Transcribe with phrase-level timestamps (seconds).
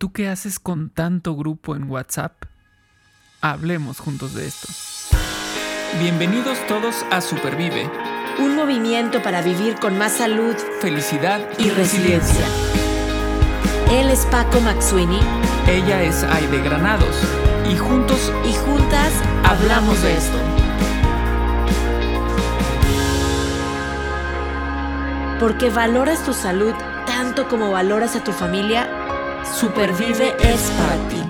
[0.00, 2.32] tú qué haces con tanto grupo en WhatsApp?
[3.42, 4.66] Hablemos juntos de esto.
[6.00, 7.86] Bienvenidos todos a Supervive.
[8.38, 12.46] Un movimiento para vivir con más salud, felicidad y, resiliencia.
[13.90, 15.20] Él es Paco Maxuini.
[15.68, 17.14] Ella es Aide Granados.
[17.70, 19.12] Y juntos y juntas
[19.44, 20.38] hablamos de esto.
[25.38, 26.72] Porque valoras tu salud
[27.06, 28.88] tanto como valoras a tu familia,
[29.60, 31.22] Supervive es para ti.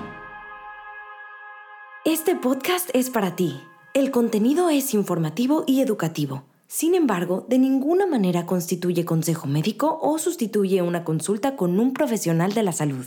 [2.05, 3.59] Este podcast es para ti.
[3.93, 6.45] El contenido es informativo y educativo.
[6.65, 12.53] Sin embargo, de ninguna manera constituye consejo médico o sustituye una consulta con un profesional
[12.53, 13.05] de la salud.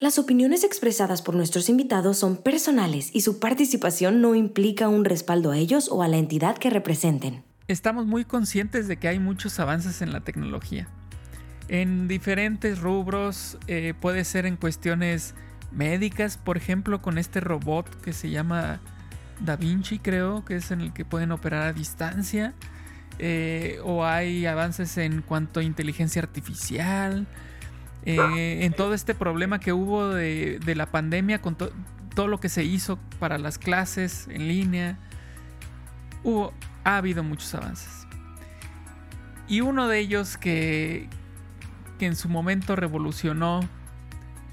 [0.00, 5.52] Las opiniones expresadas por nuestros invitados son personales y su participación no implica un respaldo
[5.52, 9.58] a ellos o a la entidad que representen estamos muy conscientes de que hay muchos
[9.58, 10.88] avances en la tecnología.
[11.68, 15.34] En diferentes rubros, eh, puede ser en cuestiones
[15.72, 18.80] médicas, por ejemplo, con este robot que se llama
[19.40, 22.54] Da Vinci, creo, que es en el que pueden operar a distancia.
[23.18, 27.26] Eh, o hay avances en cuanto a inteligencia artificial.
[28.06, 32.64] Eh, en todo este problema que hubo de, la pandemia, con todo lo que se
[32.64, 34.98] hizo para las clases en línea.
[36.22, 36.52] Hubo
[36.84, 38.06] ha habido muchos avances.
[39.48, 41.08] Y uno de ellos que,
[42.04, 43.60] en su momento revolucionó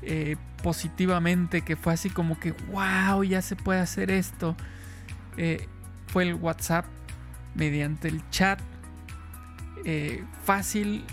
[0.02, 4.56] eh, positivamente, que fue así como que, wow, ya se puede hacer esto,
[5.38, 5.68] eh,
[6.08, 6.86] fue el WhatsApp
[7.56, 8.60] mediante el chat
[9.86, 11.06] eh, fácil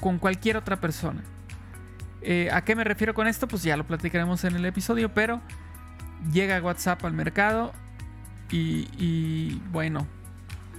[0.00, 1.22] con cualquier otra persona.
[2.52, 3.48] ¿A qué me refiero con esto?
[3.48, 5.40] Pues ya lo platicaremos en el episodio, pero
[6.32, 7.72] llega WhatsApp al mercado
[8.48, 10.06] y bueno,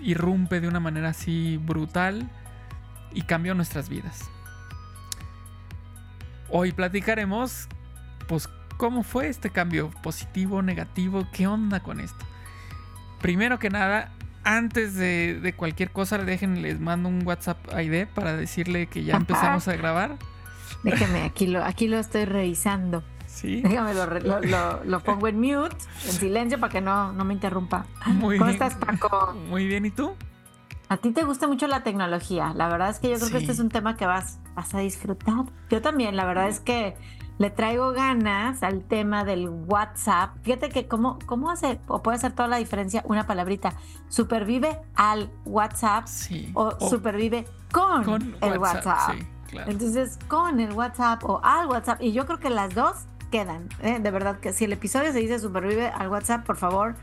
[0.02, 2.30] irrumpe de una manera así brutal
[3.14, 4.30] y cambió nuestras vidas.
[6.55, 7.67] Hoy platicaremos,
[8.27, 12.23] pues, cómo fue este cambio, positivo, negativo, qué onda con esto.
[13.23, 14.11] Primero que nada,
[14.43, 19.67] antes de, cualquier cosa, dejen, les mando un WhatsApp ID para decirle que ya empezamos
[19.67, 20.19] a grabar.
[20.83, 23.03] Déjeme, aquí lo, aquí lo estoy revisando.
[23.42, 23.95] Déjame,
[24.86, 25.75] lo, pongo en mute,
[26.05, 27.87] en silencio, para que no, no me interrumpa.
[28.05, 29.33] Muy ¿Cómo estás, Paco?
[29.49, 30.15] Muy bien, ¿y tú?
[30.93, 32.54] A ti te gusta mucho la tecnología.
[32.54, 34.77] La verdad es que yo creo que este es un tema que vas, vas a
[34.77, 35.45] disfrutar.
[35.71, 36.95] Yo también, la verdad es que
[37.39, 40.36] le traigo ganas al tema del WhatsApp.
[40.43, 43.73] Fíjate que cómo, cómo hace o puede hacer toda la diferencia una palabrita.
[44.08, 46.05] Supervive al WhatsApp
[46.54, 49.15] o, supervive con, el WhatsApp.
[49.65, 52.04] Entonces, con el WhatsApp o al WhatsApp.
[52.04, 53.67] Y yo creo que las dos quedan.
[53.81, 53.98] ¿eh?
[53.99, 56.93] De verdad que si el episodio se dice supervive al WhatsApp, por favor,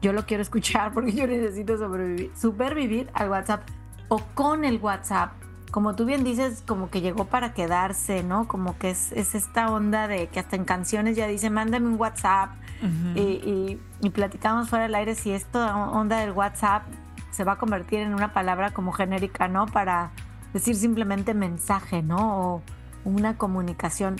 [0.00, 3.68] yo lo quiero escuchar porque yo necesito sobrevivir, supervivir al WhatsApp
[4.08, 5.32] o con el WhatsApp.
[5.70, 8.48] Como tú bien dices, como que llegó para quedarse, ¿no?
[8.48, 12.50] Como que es, esta onda de que hasta en canciones ya dice, mándame un WhatsApp
[13.14, 16.82] y, y, platicamos fuera del aire si esta onda del WhatsApp
[17.30, 19.66] se va a convertir en una palabra como genérica, ¿no?
[19.66, 20.10] Para
[20.52, 22.40] decir simplemente mensaje, ¿no?
[22.40, 22.62] O
[23.04, 24.16] una comunicación.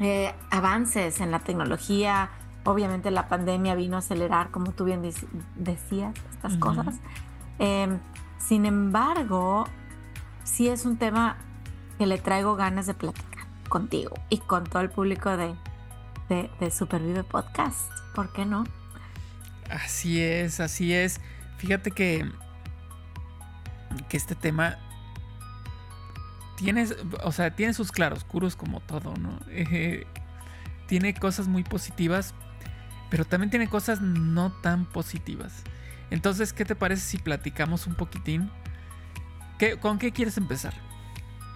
[0.00, 2.30] Eh, avances en la tecnología.
[2.68, 5.00] Obviamente la pandemia vino a acelerar, como tú bien
[5.56, 6.96] decías, estas cosas.
[7.58, 7.98] Em,
[8.36, 9.64] sin embargo,
[10.44, 11.38] sí es un tema
[11.96, 15.54] que le traigo ganas de platicar contigo y con todo el público de,
[16.28, 17.90] de, de Supervive Podcast.
[18.14, 18.64] ¿Por qué no?
[19.70, 21.22] Así es, así es.
[21.56, 22.30] Fíjate que,
[24.10, 24.76] que este tema
[26.58, 26.86] tiene,
[27.24, 29.38] o sea, tiene sus claroscuros como todo, ¿no?
[29.48, 30.06] Eh,
[30.86, 32.34] tiene cosas muy positivas,
[33.10, 35.62] pero también tiene cosas no tan positivas.
[36.10, 38.50] Entonces, ¿qué te parece si platicamos un poquitín?
[39.80, 40.74] ¿Con qué quieres empezar?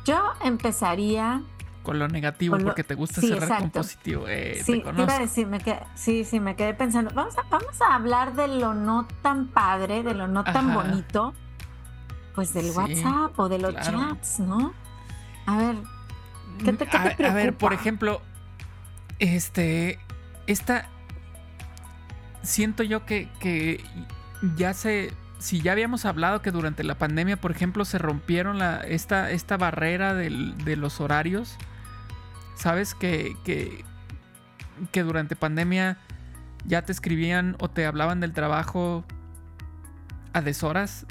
[0.04, 1.42] Yo empezaría
[1.82, 4.26] con lo negativo porque te gusta cerrar con positivo.
[4.28, 5.60] Eh, sí, iba a decir, me
[5.94, 7.12] sí, sí, me quedé pensando.
[7.14, 11.34] Vamos a, vamos a hablar de lo no tan padre, de lo no tan bonito,
[12.34, 14.72] pues del WhatsApp o de los chats, ¿no?
[15.46, 15.76] A ver,
[16.64, 18.22] ¿qué te, qué a, ver, por ejemplo,
[19.18, 19.98] este,
[20.46, 20.88] esta,
[22.42, 23.82] siento yo que, que
[24.56, 28.80] ya se, si ya habíamos hablado que durante la pandemia, por ejemplo, se rompieron la,
[28.80, 31.56] esta, esta barrera del, de los horarios,
[32.54, 33.84] sabes que, que,
[34.90, 35.98] que durante pandemia
[36.64, 39.04] ya te escribían o te hablaban del trabajo
[40.32, 41.06] a deshoras.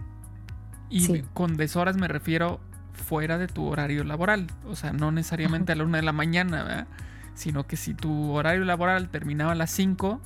[0.90, 2.60] Y con deshoras me refiero
[2.94, 4.48] fuera de tu horario laboral.
[4.66, 6.88] O sea, no necesariamente a la una de la mañana,
[7.34, 10.22] sino que si tu horario laboral terminaba a las 5,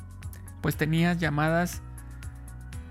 [0.66, 1.84] pues tenías llamadas,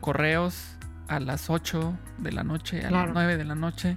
[0.01, 0.77] correos
[1.09, 3.97] a las 8 de la noche, a las 9 de la noche,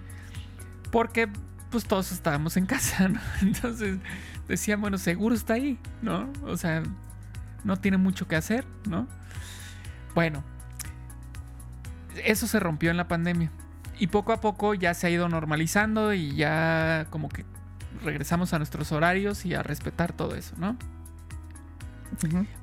[0.92, 1.30] porque
[1.70, 3.20] pues todos estábamos en casa, ¿no?
[3.44, 4.00] Entonces
[4.48, 6.28] decían, bueno, seguro está ahí, ¿no?
[6.44, 6.82] O sea,
[7.64, 9.08] no tiene mucho que hacer, ¿no?
[10.16, 10.44] Bueno,
[12.26, 13.52] eso se rompió en la pandemia.
[14.00, 17.46] Y poco a poco ya se ha ido normalizando y ya como que
[18.04, 20.76] regresamos a nuestros horarios y a respetar todo eso, ¿no?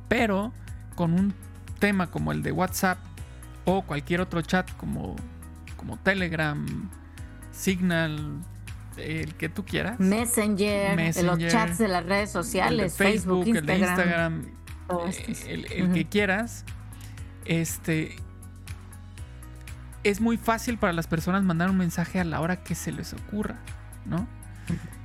[0.08, 0.52] Pero
[0.94, 1.34] con un
[1.78, 2.98] tema como el de WhatsApp
[3.64, 5.16] o cualquier otro chat como,
[5.76, 6.90] como Telegram,
[7.52, 8.42] Signal,
[8.96, 9.98] el que tú quieras.
[9.98, 14.46] Messenger, los chats de las redes sociales, Facebook, Instagram, el de Instagram,
[15.46, 16.64] eh, el, que quieras.
[17.44, 18.16] Este
[20.02, 23.12] es muy fácil para las personas mandar un mensaje a la hora que se les
[23.14, 23.56] ocurra,
[24.04, 24.26] ¿no?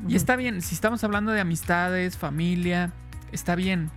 [0.08, 2.94] Y está bien, si estamos hablando de amistades, familia,
[3.32, 3.92] está bien.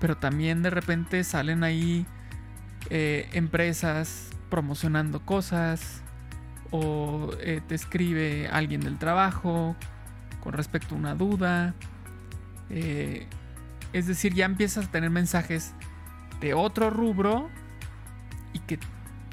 [0.00, 2.06] Pero también de repente salen ahí
[2.90, 6.02] eh, empresas promocionando cosas
[6.70, 9.76] o eh, te escribe alguien del trabajo
[10.40, 11.74] con respecto a una duda.
[12.70, 13.26] Eh,
[13.92, 15.72] es decir, ya empiezas a tener mensajes
[16.40, 17.48] de otro rubro
[18.52, 18.78] y que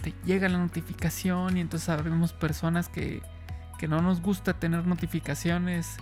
[0.02, 3.22] te llega la notificación y entonces sabemos personas que,
[3.78, 5.98] que no nos gusta tener notificaciones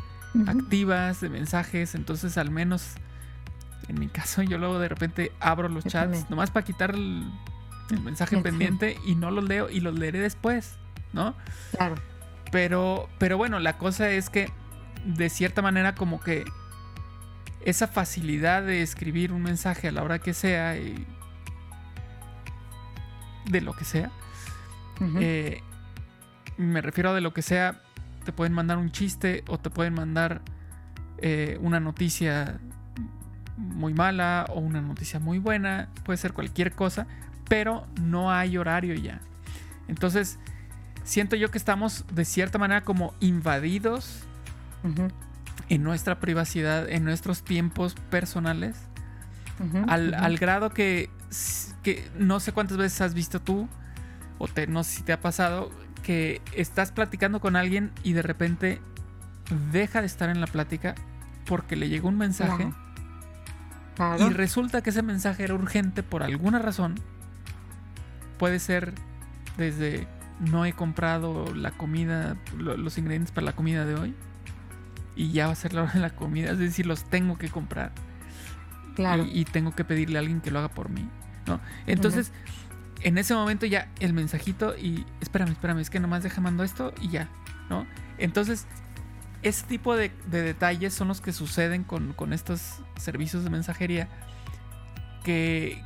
[0.48, 2.96] activas de mensajes, entonces al menos
[3.88, 7.26] en mi caso yo luego de repente abro los chats nomás para quitar el,
[8.04, 10.78] mensaje pendiente y no los leo y los leeré después,
[11.12, 11.36] ¿no?
[11.72, 11.96] Claro.
[12.52, 14.52] Pero, pero bueno, la cosa es que
[15.06, 16.46] de cierta manera como que
[17.66, 21.06] esa facilidad de escribir un mensaje a la hora que sea y
[23.46, 24.12] de lo que sea,
[25.20, 25.62] eh,
[26.58, 27.82] me refiero a de lo que sea,
[28.24, 30.42] te pueden mandar un chiste o te pueden mandar
[31.18, 32.60] eh, una noticia
[33.58, 37.08] muy mala o una noticia muy buena, puede ser cualquier cosa,
[37.48, 39.20] pero no hay horario ya.
[39.88, 40.40] Entonces,
[41.04, 44.24] siento yo que estamos de cierta manera como invadidos
[45.70, 48.76] en nuestra privacidad, en nuestros tiempos personales,
[49.88, 51.10] al, grado que,
[51.84, 53.68] que, no sé cuántas veces has visto tú,
[54.40, 55.72] o te, no sé si te ha pasado,
[56.02, 58.82] que estás platicando con alguien y de repente
[59.72, 60.96] deja de estar en la plática
[61.46, 62.72] porque le llegó un mensaje.
[64.20, 66.96] Y resulta que ese mensaje era urgente por alguna razón.
[68.38, 68.94] Puede ser
[69.58, 70.08] desde
[70.40, 74.16] no he comprado la comida, los ingredientes para la comida de hoy.
[75.16, 76.52] Y ya va a ser la hora de la comida.
[76.52, 77.92] Es decir, los tengo que comprar.
[78.96, 79.26] Claro.
[79.32, 81.08] Y, tengo que pedirle a alguien que lo haga por mí.
[81.46, 81.60] ¿no?
[81.86, 82.32] Entonces,
[83.02, 86.94] en ese momento ya el mensajito y espérame, espérame, es que nomás deja mando esto
[87.02, 87.28] y ya,
[87.70, 87.86] ¿no?
[88.18, 88.66] Entonces,
[89.44, 94.08] ese tipo de, detalles son los que suceden con, estos servicios de mensajería
[95.24, 95.84] que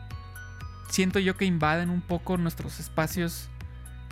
[0.89, 3.49] siento yo que invaden un poco nuestros espacios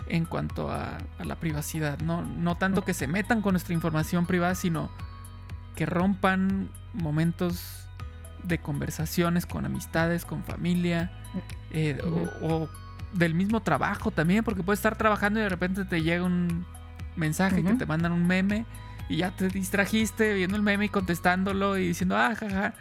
[0.08, 2.22] en cuanto a, la privacidad, ¿no?
[2.22, 4.90] No tanto que se metan con nuestra información privada, sino
[5.74, 7.88] que rompan momentos
[8.42, 11.10] de conversaciones con amistades, con familia,
[11.70, 11.98] eh,
[12.42, 12.68] o
[13.12, 16.66] del mismo trabajo también, porque puedes estar trabajando y de repente te llega un
[17.16, 18.66] mensaje que te mandan un meme
[19.08, 22.74] y ya te distrajiste viendo el meme y contestándolo y diciendo, ah, jaja.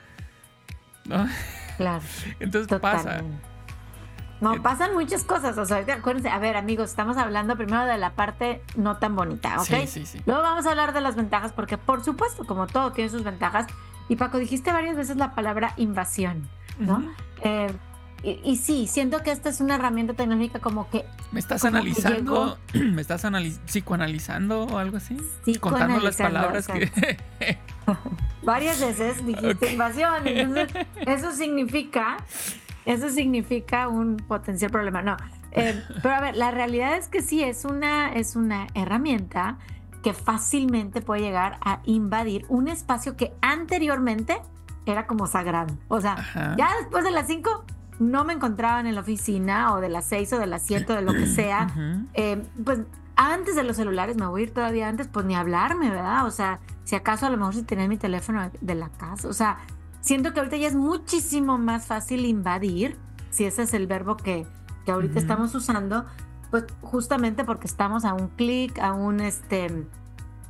[1.06, 1.28] ¿No?
[1.78, 2.04] Claro.
[2.40, 3.22] Entonces pasa.
[4.42, 5.58] No, pasan muchas cosas.
[5.58, 9.56] O sea, acuérdense, a ver, amigos, estamos hablando primero de la parte no tan bonita,
[9.60, 9.66] ¿ok?
[9.66, 10.22] Sí, sí, sí.
[10.26, 13.68] Luego vamos a hablar de las ventajas, porque por supuesto, como todo tiene sus ventajas.
[14.10, 16.48] Y Paco, dijiste varias veces la palabra invasión,
[16.78, 17.12] ¿no?
[18.44, 21.06] Y, sí, siento que esta es una herramienta tecnológica como que...
[21.32, 22.58] ¿Me estás analizando?
[22.74, 23.24] ¿Me estás
[23.66, 25.16] psicoanalizando o algo así?
[25.60, 26.90] Contando las palabras que...
[28.44, 30.28] Varias veces dijiste invasión.
[30.28, 32.18] Entonces, eso significa...
[32.86, 35.04] Eso significa un potencial problema.
[35.04, 35.18] No.
[35.52, 39.58] Eh, pero a ver, la realidad es que sí, es una, es una herramienta
[40.04, 44.40] que fácilmente puede llegar a invadir un espacio que anteriormente
[44.86, 45.76] era como sagrado.
[45.88, 47.66] O sea, ya después de las 5
[48.00, 51.02] no me encontraban en la oficina o de las seis o de las siete de
[51.02, 51.68] lo que sea,
[52.14, 52.80] eh, pues
[53.16, 56.26] antes de los celulares, me voy a ir todavía antes, pues ni hablarme, ¿verdad?
[56.26, 59.34] O sea, si acaso a lo mejor si tenía mi teléfono de la casa, o
[59.34, 59.60] sea,
[60.02, 62.98] siento que ahorita ya es muchísimo más fácil invadir,
[63.30, 64.46] si ese es el verbo que,
[64.86, 66.06] que ahorita estamos usando,
[66.52, 69.88] pues justamente porque estamos a un clic, a un este,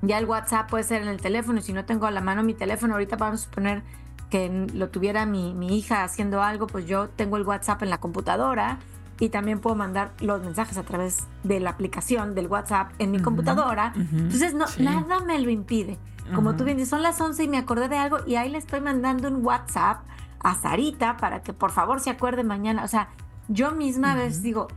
[0.02, 2.44] ya el WhatsApp puede ser en el teléfono, y si no tengo a la mano
[2.44, 3.84] mi teléfono, ahorita vamos a suponer
[4.30, 8.80] que lo tuviera mi, hija haciendo algo, pues yo tengo el WhatsApp en la computadora
[9.20, 13.22] y también puedo mandar los mensajes a través de la aplicación del WhatsApp en mi
[13.22, 13.94] computadora.
[13.96, 15.98] Entonces, no, nada me lo impide.
[16.34, 18.58] Como tú bien dices, son las 11 y me acordé de algo y ahí le
[18.58, 20.04] estoy mandando un WhatsApp
[20.40, 22.84] a Sarita para que por favor se acuerde mañana.
[22.84, 23.10] O sea,
[23.48, 24.68] yo misma a veces digo,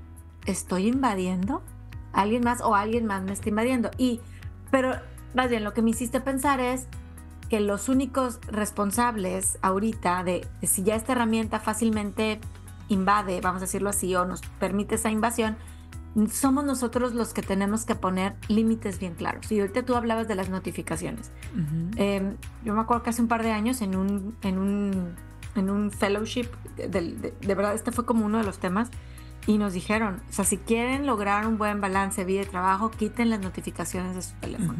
[0.44, 1.62] ¿estoy invadiendo?
[2.12, 3.90] ¿Alguien más o alguien más me está invadiendo?
[3.96, 4.20] Y,
[4.70, 4.94] pero
[5.34, 6.86] más bien, lo que me hiciste pensar es,
[7.48, 12.40] que los únicos responsables ahorita de, si ya esta herramienta fácilmente
[12.88, 15.56] invade, vamos a decirlo así, o nos permite esa invasión,
[16.30, 19.50] somos nosotros los que tenemos que poner límites bien claros.
[19.52, 21.30] Y ahorita tú hablabas de las notificaciones.
[21.96, 25.14] Em, yo me acuerdo que hace un par de años en un, en un,
[25.54, 28.90] en un fellowship, de, verdad, este fue como uno de los temas,
[29.46, 33.30] y nos dijeron, o sea, si quieren lograr un buen balance vida y trabajo, quiten
[33.30, 34.74] las notificaciones de su teléfono.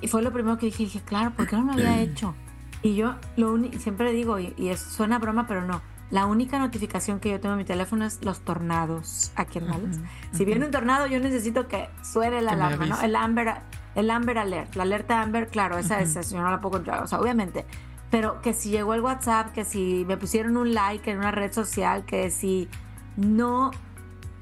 [0.00, 2.34] Y fue lo primero que dije, dije, claro, ¿por qué no lo había hecho?
[2.82, 7.30] Y yo lo siempre digo, y, y suena broma, pero no, la única notificación que
[7.30, 10.00] yo tengo en mi teléfono es los tornados aquí en Dallas.
[10.32, 13.00] Si viene un tornado, yo necesito que suene la alarma, ¿no?
[13.02, 13.56] El Amber,
[13.94, 17.06] el Amber Alert, la alerta Amber, claro, esa es, yo no la puedo controlar, o
[17.06, 17.66] sea, obviamente.
[18.10, 21.52] Pero que si llegó el WhatsApp, que si me pusieron un like en una red
[21.52, 22.68] social, que si
[23.16, 23.70] no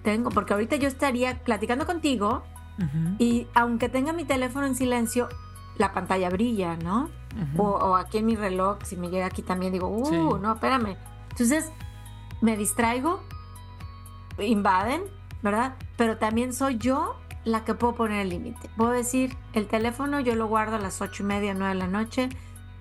[0.04, 2.44] tengo, porque ahorita yo estaría platicando contigo
[3.18, 5.28] y aunque tenga mi teléfono en silencio,
[5.78, 7.10] la pantalla brilla, ¿no?
[7.58, 10.96] o, aquí en mi reloj, si me llega aquí también, digo, uh, no, espérame
[11.36, 11.70] entonces,
[12.40, 13.20] me distraigo,
[14.38, 15.02] invaden,
[15.42, 15.76] ¿verdad?
[15.98, 17.14] Pero también soy yo
[17.44, 18.70] la que puedo poner el límite.
[18.74, 21.88] Puedo decir, el teléfono yo lo guardo a las ocho y media, nueve de la
[21.88, 22.30] noche,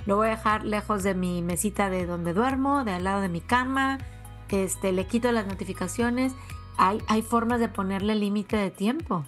[0.05, 3.27] lo voy a dejar lejos de mi mesita de donde duermo, de al lado de
[3.27, 3.97] mi cama,
[4.47, 6.33] este, le quito las notificaciones.
[6.77, 9.25] Hay, hay formas de ponerle límite de tiempo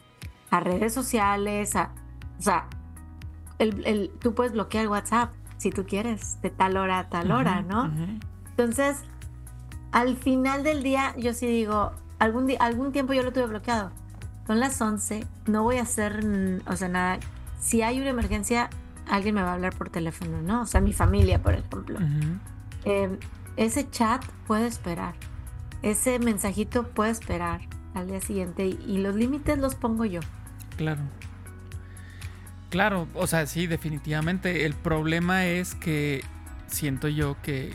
[0.52, 1.92] a redes sociales, a,
[2.40, 2.70] o sea,
[3.60, 7.92] el, tú puedes bloquear WhatsApp si tú quieres, de tal hora a tal hora, ¿no?
[8.50, 9.04] Entonces,
[9.92, 13.92] al final del día, yo sí digo, algún, algún tiempo yo lo tuve bloqueado.
[14.46, 16.24] Son las 11, no voy a hacer,
[16.68, 17.20] o sea, nada.
[17.60, 18.70] Si hay una emergencia,
[19.10, 20.62] alguien me va a hablar por teléfono, ¿no?
[20.62, 22.00] O sea, mi familia, por ejemplo.
[22.86, 23.18] Em,
[23.58, 25.16] ese chat puede esperar.
[25.82, 27.62] Ese mensajito puede esperar
[27.94, 30.22] al día siguiente y los límites los pongo yo.
[30.78, 31.02] Claro.
[32.70, 34.66] Claro, o sea, sí, definitivamente.
[34.66, 36.24] El problema es que
[36.68, 37.74] siento yo que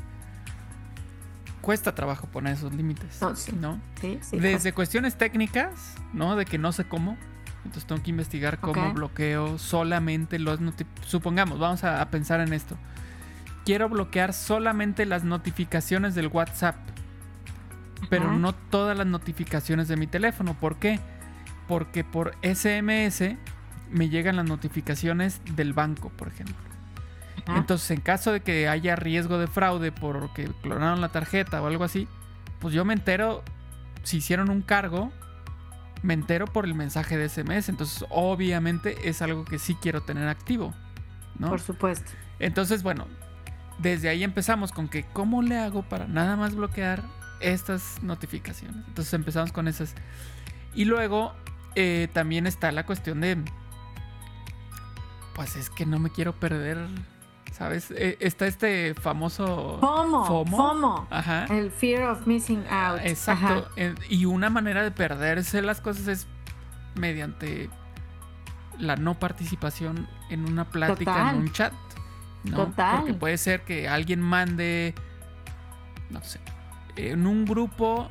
[1.63, 3.19] cuesta trabajo poner esos límites.
[3.53, 3.81] ¿no?
[4.33, 6.37] Desde cuestiones técnicas, ¿no?
[6.37, 7.17] De que no sé cómo.
[7.65, 10.59] Entonces tengo que investigar cómo bloqueo solamente los
[11.07, 12.77] Supongamos, vamos a, pensar en esto.
[13.65, 16.77] Quiero bloquear solamente las notificaciones del WhatsApp.
[18.11, 20.55] Pero no todas las notificaciones de mi teléfono.
[20.59, 20.99] ¿Por qué?
[21.69, 23.37] Porque por SMS
[23.93, 26.57] me llegan las notificaciones del banco, por ejemplo.
[27.47, 31.85] Entonces, en caso de que haya riesgo de fraude porque clonaron la tarjeta o algo
[31.85, 32.07] así,
[32.61, 33.43] pues yo me entero,
[34.05, 35.13] si hicieron un cargo,
[36.03, 37.69] me entero por el mensaje de SMS.
[37.69, 40.73] Entonces, obviamente es algo que sí quiero tener activo,
[41.39, 41.49] ¿no?
[41.49, 42.13] Por supuesto.
[42.39, 43.07] Entonces, bueno,
[43.79, 47.03] desde ahí empezamos con que, ¿cómo le hago para nada más bloquear
[47.41, 48.85] estas notificaciones?
[48.87, 49.95] Entonces empezamos con esas.
[50.75, 51.35] Y luego
[51.75, 53.39] eh, también está la cuestión de,
[55.35, 56.89] pues es que no me quiero perder
[57.53, 57.91] ¿Sabes?
[57.91, 60.25] Eh, está este famoso FOMO.
[60.47, 61.07] FOMO.
[61.11, 61.45] Ajá.
[61.51, 62.99] El fear of missing out.
[63.05, 63.69] Exacto.
[64.09, 66.27] Y una manera de perderse las cosas es
[66.95, 67.69] mediante
[68.79, 71.75] la no participación en una plática, en un chat.
[72.45, 72.57] ¿no?
[72.57, 73.01] Total.
[73.01, 74.95] Porque puede ser que alguien mande,
[76.09, 76.41] no sé,
[76.97, 78.11] en un grupo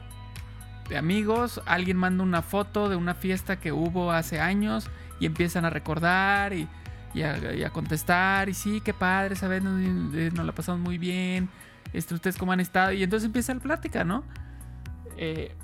[0.88, 4.88] de amigos, alguien manda una foto de una fiesta que hubo hace años
[5.20, 6.68] y empiezan a recordar y
[7.14, 8.50] y a, contestar.
[8.50, 9.64] Y sí, qué padre, ¿sabes?
[9.64, 9.82] Nos,
[10.16, 11.50] eh, nos, la pasamos muy bien.
[11.94, 12.94] Este, ¿Ustedes cómo han estado?
[12.94, 14.24] Y entonces empieza la plática, ¿no?
[15.18, 15.56] Eh,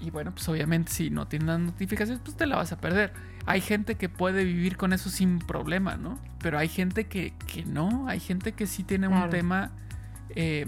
[0.00, 3.12] y bueno, pues obviamente si no tienes las notificaciones, pues te la vas a perder.
[3.46, 6.18] Hay gente que puede vivir con eso sin problema, ¿no?
[6.40, 8.08] Pero hay gente que, que no.
[8.08, 9.70] Hay gente que sí tiene un tema
[10.30, 10.66] eh,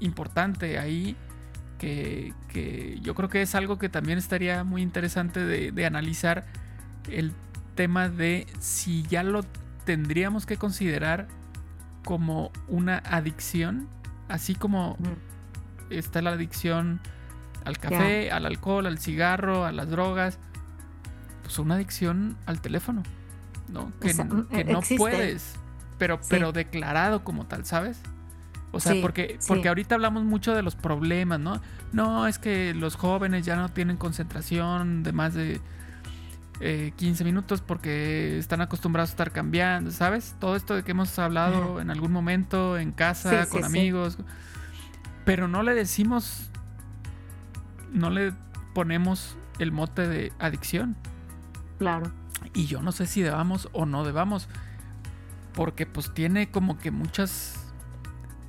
[0.00, 1.16] importante ahí.
[1.78, 6.44] Que, que, yo creo que es algo que también estaría muy interesante de, de analizar
[7.08, 7.32] el
[7.80, 9.42] tema de si ya lo
[9.86, 11.28] tendríamos que considerar
[12.04, 13.88] como una adicción,
[14.28, 14.98] así como
[15.88, 17.00] está la adicción
[17.64, 20.38] al café, al alcohol, al cigarro, a las drogas,
[21.42, 23.02] pues una adicción al teléfono,
[23.68, 23.90] ¿no?
[23.98, 25.54] Que, no puedes,
[25.96, 28.02] pero, pero declarado como tal, ¿sabes?
[28.72, 31.62] O sea, porque, porque ahorita hablamos mucho de los problemas, ¿no?
[31.94, 35.62] No, es que los jóvenes ya no tienen concentración de más de
[36.60, 40.36] 15 eh, minutos porque están acostumbrados a estar cambiando, ¿sabes?
[40.38, 44.18] Todo esto de que hemos hablado en algún momento en casa, con amigos,
[45.24, 46.50] pero no le decimos,
[47.92, 48.34] no le
[48.74, 50.96] ponemos el mote de adicción.
[51.78, 52.12] Claro.
[52.52, 54.48] Y yo no sé si debamos o no debamos,
[55.54, 57.56] porque pues tiene como que muchas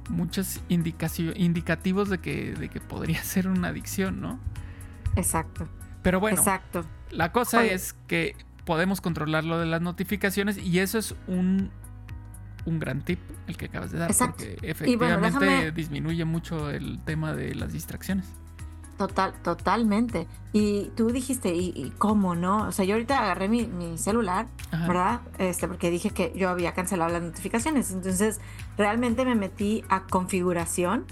[0.09, 4.37] muchos indicativos de que, de que podría ser una adicción, ¿no?
[5.15, 5.69] Exacto.
[6.01, 6.85] Pero bueno, Exacto.
[7.11, 11.71] La cosa es que podemos controlar lo de las notificaciones y eso es un
[12.65, 17.55] un gran tip el que acabas de dar, porque efectivamente disminuye mucho el tema de
[17.55, 18.25] las distracciones.
[18.97, 20.27] Total, totalmente.
[20.53, 22.67] Y tú dijiste, ¿y, cómo no?
[22.67, 25.21] O sea, yo ahorita agarré mi, celular, ¿verdad?
[25.39, 27.89] Este, porque dije que yo había cancelado las notificaciones.
[27.89, 28.39] Entonces,
[28.77, 31.05] realmente me metí a configuración,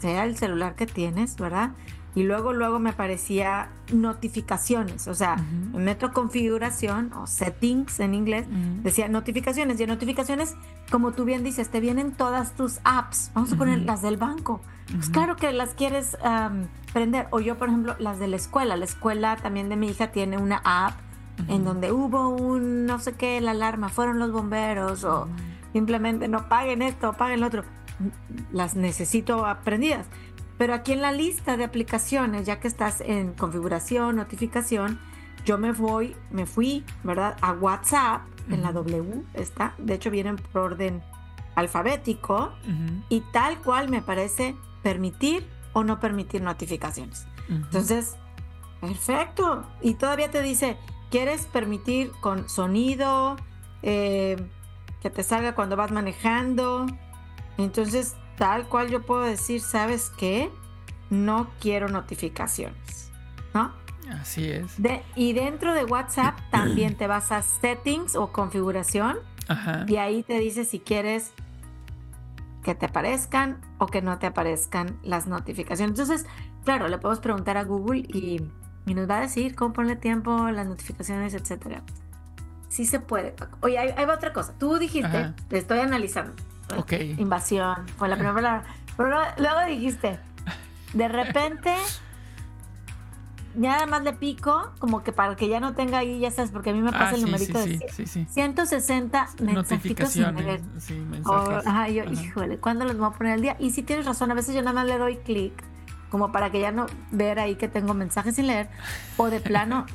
[0.00, 1.70] sea el celular que tienes, ¿verdad?
[2.14, 5.06] Y luego, luego me aparecía notificaciones.
[5.06, 5.36] O sea,
[5.72, 8.46] me meto a configuración o settings en inglés,
[8.82, 9.78] decía notificaciones.
[9.78, 10.56] Y en notificaciones,
[10.90, 13.30] como tú bien dices, te vienen todas tus apps.
[13.34, 14.60] Vamos a poner las del banco.
[14.92, 17.28] Pues claro que las quieres aprender.
[17.30, 18.76] O yo, por ejemplo, las de la escuela.
[18.76, 20.94] La escuela también de mi hija tiene una app
[21.48, 25.28] en donde hubo un no sé qué, la alarma, fueron los bomberos o
[25.72, 27.64] simplemente no paguen esto, paguen lo otro.
[28.52, 30.06] Las necesito aprendidas.
[30.60, 35.00] Pero aquí en la lista de aplicaciones, ya que estás en configuración, notificación,
[35.46, 37.38] yo me voy, me fui, ¿verdad?
[37.40, 39.72] A WhatsApp, en la W está.
[39.78, 41.02] De hecho, vienen por orden
[41.54, 42.52] alfabético
[43.08, 47.26] y tal cual me parece permitir o no permitir notificaciones.
[47.48, 48.16] Entonces,
[48.82, 49.64] perfecto.
[49.80, 50.76] Y todavía te dice,
[51.10, 53.36] ¿quieres permitir con sonido?
[53.80, 54.36] Eh,
[55.00, 56.84] que te salga cuando vas manejando.
[57.56, 60.50] Entonces, tal cual yo puedo decir, ¿sabes qué?
[61.10, 63.12] No quiero notificaciones.
[63.52, 63.70] ¿No?
[64.18, 64.76] Así es.
[65.14, 69.18] y dentro de WhatsApp también te vas a settings o configuración.
[69.88, 71.32] Y ahí te dice si quieres
[72.64, 75.98] que te aparezcan o que no te aparezcan las notificaciones.
[75.98, 76.26] Entonces,
[76.64, 78.40] claro, le podemos preguntar a Google y,
[78.86, 81.82] nos va a decir cómo ponerle tiempo, las notificaciones, etcétera.
[82.68, 84.54] Sí se puede, Oye, hay, otra cosa.
[84.56, 86.32] Tú dijiste, te estoy analizando.
[86.78, 86.92] Ok.
[87.18, 88.64] Invasión, fue la primera palabra.
[88.96, 90.18] Pero luego dijiste,
[90.92, 91.74] de repente
[93.54, 96.70] nada más le pico, como que para que ya no tenga ahí, ya sabes, porque
[96.70, 100.60] a mí me pasa ah, el numerito de 160 mensajitos sin leer.
[100.78, 101.66] Sí, mensajes.
[101.66, 103.56] ajá, yo, híjole, ¿cuándo los voy a poner al día?
[103.58, 105.52] Y si tienes razón, a veces yo nada más le doy clic,
[106.10, 108.68] como para que ya no ver ahí que tengo mensajes sin leer.
[109.16, 109.86] O de plano,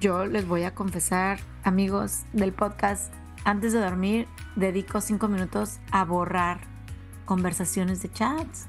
[0.00, 3.12] yo les voy a confesar, amigos del podcast,
[3.44, 6.60] antes de dormir, dedico cinco minutos a borrar
[7.24, 8.68] conversaciones de chats.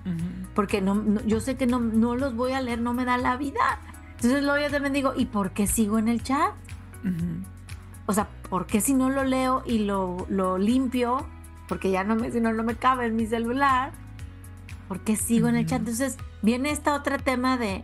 [0.54, 3.36] Porque no, yo sé que no, no los voy a leer, no me da la
[3.36, 3.80] vida.
[4.16, 6.54] Entonces luego yo también digo, ¿y por qué sigo en el chat?
[8.06, 11.26] O sea, ¿por qué si no lo leo y lo, lo, limpio?
[11.68, 13.94] Porque ya no me, si no, no me cabe en mi celular.
[14.88, 15.80] ¿Por qué sigo en el chat?
[15.80, 17.84] Entonces viene esta otra tema de,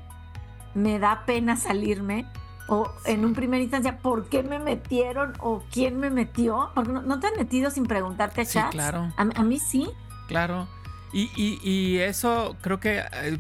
[0.76, 2.28] me da pena salirme.
[2.68, 5.34] O en un primer instancia, ¿por qué me metieron?
[5.40, 6.70] ¿O quién me metió?
[6.76, 9.12] Porque no, te han metido sin preguntarte a sí, claro.
[9.16, 9.90] A, a mí sí.
[10.28, 10.68] Claro.
[11.14, 13.38] Y, eso creo que eh,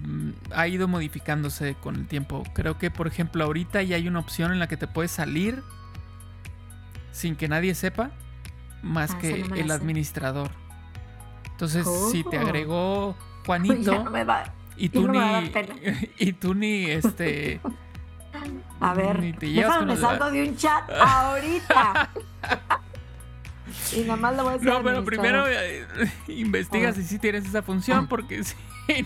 [0.55, 2.43] ha ido modificándose con el tiempo.
[2.53, 5.63] Creo que, por ejemplo, ahorita ya hay una opción en la que te puedes salir
[7.11, 8.11] sin que nadie sepa,
[8.81, 10.49] más ah, que el administrador.
[11.51, 14.05] Entonces, si te agregó Juanito
[14.77, 15.19] y tú ni
[16.19, 17.59] y tú ni este
[18.79, 22.09] a ver, ni te me salgo de un chat ahorita.
[23.95, 24.69] Y nada más lo voy a decir.
[24.69, 25.85] No, pero primero eh,
[26.27, 28.07] investiga si sí tienes esa función, ah.
[28.09, 28.55] porque si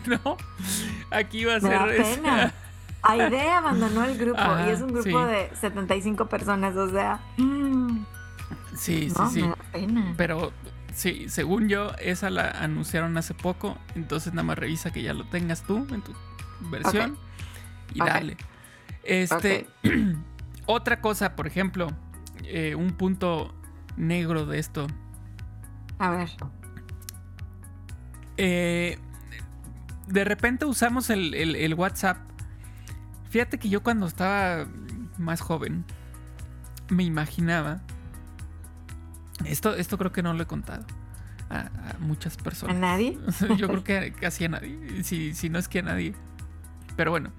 [0.07, 0.37] no,
[1.09, 2.21] aquí va a ser.
[2.21, 2.53] Da
[3.03, 7.19] Aide abandonó el grupo y es un grupo de 75 personas, o sea.
[8.75, 9.43] Sí, sí, sí.
[10.17, 10.51] Pero
[10.93, 15.25] sí, según yo, esa la anunciaron hace poco, entonces nada más revisa que ya lo
[15.25, 16.13] tengas tú en tu
[16.69, 17.17] versión
[17.93, 18.37] y dale.
[19.03, 19.67] Este,
[20.65, 21.87] otra cosa, por ejemplo,
[22.43, 23.53] eh, un punto
[23.97, 24.87] negro de esto.
[25.99, 26.29] A ver.
[28.37, 28.97] Eh,
[30.07, 32.17] de repente usamos el, WhatsApp.
[33.29, 34.67] Fíjate que yo cuando estaba
[35.17, 35.85] más joven
[36.89, 37.81] me imaginaba.
[39.45, 40.85] Esto, esto creo que no lo he contado
[41.49, 42.75] a, muchas personas.
[42.75, 43.17] ¿A nadie?
[43.57, 45.03] yo creo que casi a nadie.
[45.03, 46.13] Si, si no es que a nadie.
[46.95, 47.31] Pero bueno,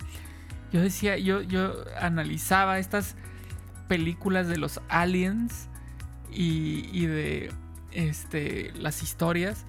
[0.73, 3.15] yo decía, yo, yo analizaba estas
[3.89, 5.69] películas de los aliens
[6.31, 7.53] y, de
[7.91, 9.67] este, las historias,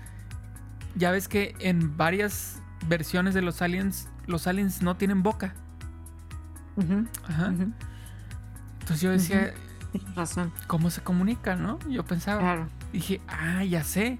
[0.95, 5.53] ya ves que en varias versiones de los aliens, los aliens no tienen boca.
[7.27, 7.53] Ajá.
[8.79, 9.53] Entonces yo decía,
[10.15, 10.53] razón.
[10.67, 11.79] ¿cómo se comunican, no?
[11.89, 14.19] Yo pensaba, dije, ah, ya sé.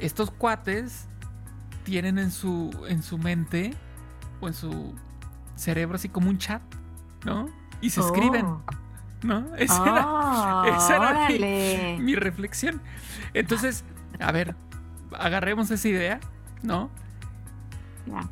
[0.00, 1.06] Estos cuates
[1.84, 3.74] tienen en su, en su mente
[4.40, 4.94] o en su
[5.56, 6.62] cerebro así como un chat,
[7.24, 7.48] ¿no?
[7.80, 8.46] Y se escriben.
[8.46, 8.62] Oh.
[9.22, 9.54] ¿no?
[9.56, 11.28] Esa era, ah,
[11.98, 12.80] mi, reflexión.
[13.32, 13.84] Entonces,
[14.20, 14.54] a ver,
[15.18, 16.20] agarremos esa idea,
[16.62, 16.90] ¿no?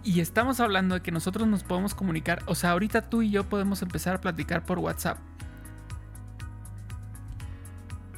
[0.04, 3.44] Y estamos hablando de que nosotros nos podemos comunicar, o sea, ahorita tú y yo
[3.44, 5.18] podemos empezar a platicar por WhatsApp.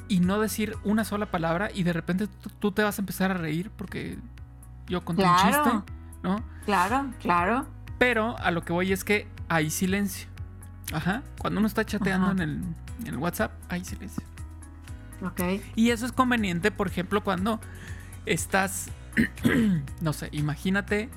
[0.07, 2.27] y no decir una sola palabra y de repente
[2.59, 4.19] tú te vas a empezar a reír porque
[4.87, 5.91] yo conté un chiste,
[6.21, 6.43] ¿no?
[6.65, 7.65] Claro, claro.
[7.97, 10.27] Pero a lo que voy es que hay silencio.
[10.93, 11.23] Ajá.
[11.39, 12.61] Cuando uno está chateando en el,
[13.01, 14.23] en el, WhatsApp, hay silencio.
[15.21, 15.41] Ok.
[15.75, 17.59] Y eso es conveniente, por ejemplo, cuando
[18.25, 18.89] estás,
[20.01, 21.09] no sé, imagínate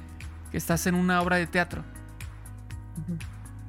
[0.51, 1.85] que estás en una obra de teatro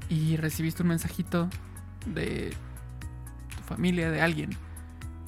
[0.10, 1.50] y recibiste un mensajito
[2.06, 2.54] de
[3.56, 4.52] tu familia, de alguien,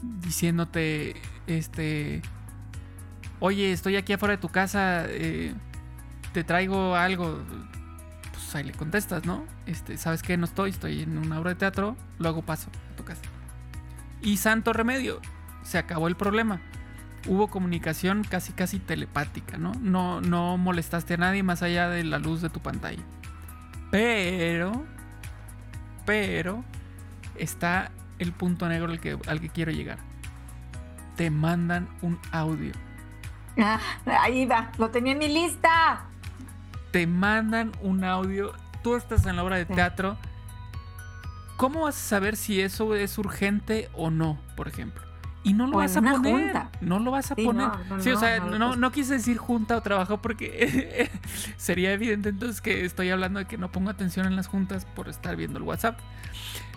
[0.01, 1.15] diciéndote,
[1.47, 2.21] este,
[3.39, 5.53] oye, estoy aquí afuera de tu casa, eh,
[6.33, 7.39] te traigo algo.
[8.31, 9.45] Pues ahí le contestas, ¿no?
[9.65, 10.37] Este, ¿sabes qué?
[10.37, 12.91] No estoy, estoy en una obra de teatro, luego paso a.
[14.21, 15.19] Y santo remedio,
[15.63, 16.61] se acabó el problema.
[17.27, 19.73] Hubo comunicación casi casi telepática, ¿no?
[19.81, 23.03] No, no molestaste a nadie más allá de la luz de tu pantalla.
[23.91, 24.71] Pero,
[26.05, 26.63] pero,
[27.35, 29.99] está el punto negro al que, al que quiero llegar.
[31.15, 32.73] Te mandan un audio.
[33.59, 36.05] Ah, ahí va, lo tenía en mi lista.
[36.91, 38.53] Te mandan un audio.
[38.83, 40.17] Tú estás en la obra de teatro.
[41.57, 45.03] ¿Cómo vas a saber si eso es urgente o no, por ejemplo?
[45.43, 46.55] Y no lo vas a poner.
[46.81, 47.69] No lo vas a poner.
[47.99, 51.09] sí, o sea, no, no, quise decir junta o trabajo porque
[51.57, 55.09] sería evidente entonces que estoy hablando de que no pongo atención en las juntas por
[55.09, 55.99] estar viendo el WhatsApp.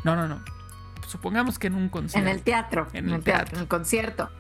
[0.02, 0.42] No, no, no.
[1.08, 2.28] Supongamos que en un concierto.
[2.28, 2.88] En el teatro.
[2.92, 3.56] En, el, teatro.
[3.56, 4.30] En el concierto.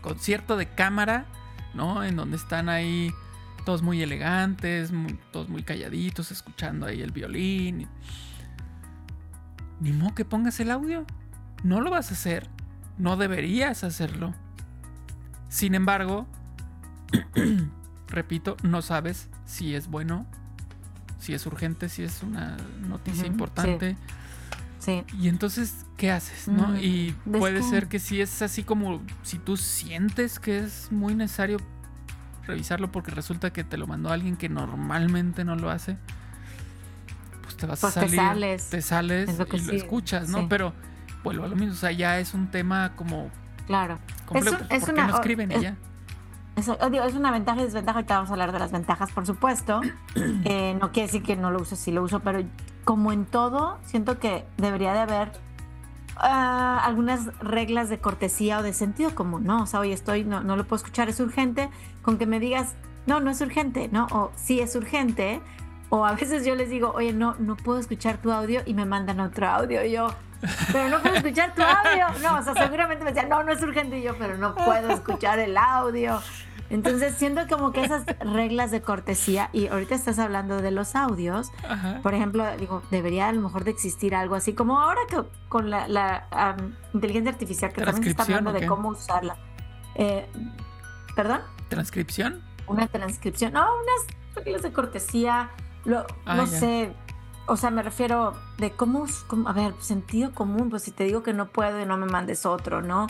[0.00, 1.26] Concierto de cámara,
[1.74, 2.04] ¿no?
[2.04, 3.12] En donde están ahí
[3.66, 4.90] todos muy elegantes,
[5.30, 7.86] todos muy calladitos, escuchando ahí el violín.
[9.80, 11.04] Ni modo que pongas el audio.
[11.62, 12.48] No lo vas a hacer
[12.98, 14.34] no deberías hacerlo.
[15.48, 16.26] Sin embargo,
[18.08, 20.26] repito, no sabes si es bueno,
[21.18, 22.56] si es urgente, si es una
[22.88, 23.96] noticia importante.
[24.78, 25.02] Sí.
[25.18, 26.48] Y entonces, ¿qué haces?
[26.48, 26.68] ¿no?
[26.68, 31.14] Mm, y puede ser que si es así como si tú sientes que es muy
[31.14, 31.58] necesario
[32.46, 35.96] revisarlo porque resulta que te lo mandó alguien que normalmente no lo hace,
[37.42, 40.48] pues te vas a pues salir, te sales, te sales y lo escuchas, ¿no?
[40.48, 40.72] Pero
[41.22, 41.72] vuelvo a lo mismo.
[41.72, 43.30] O sea, ya es un tema como.
[43.66, 43.98] Claro.
[44.70, 45.76] es, una, no escriben es, ella?
[46.54, 47.98] Es, es, una ventaja y desventaja.
[47.98, 49.80] Ahorita vamos a hablar de las ventajas, por supuesto.
[50.48, 52.40] Eh, no quiere decir que no lo uso, sí lo uso, pero
[52.84, 55.32] como en todo, siento que debería de haber
[56.16, 59.62] ah, algunas reglas de cortesía o de sentido común, ¿no?
[59.62, 61.68] O sea, oye, estoy, no, no lo puedo escuchar, es urgente,
[62.02, 62.74] con que me digas,
[63.06, 64.06] no, no es urgente, ¿no?
[64.10, 65.40] O sí es urgente.
[65.88, 68.84] O a veces yo les digo, oye, no, no puedo escuchar tu audio y me
[68.84, 69.84] mandan otro audio.
[69.84, 70.08] Y yo,
[70.72, 72.06] pero no puedo escuchar tu audio.
[72.22, 73.98] No, o sea, seguramente me decían, no, no es urgente.
[73.98, 76.20] Y yo, pero no puedo escuchar el audio.
[76.70, 81.52] Entonces siento como que esas reglas de cortesía, y ahorita estás hablando de los audios,
[82.02, 85.70] por ejemplo, digo, debería a lo mejor de existir algo así, como ahora que con
[85.70, 86.26] la,
[86.92, 89.36] inteligencia artificial, que también se está hablando de cómo usarla.
[89.94, 90.26] Eh,
[91.14, 91.40] ¿Perdón?
[91.68, 92.42] ¿Transcripción?
[92.66, 95.50] Una transcripción, no, unas reglas de cortesía,
[95.84, 96.92] lo, ah, no sé,
[97.46, 99.06] o sea, me refiero de cómo,
[99.46, 102.44] a ver, sentido común, pues si te digo que no puedo y no me mandes
[102.44, 103.06] otro, ¿no?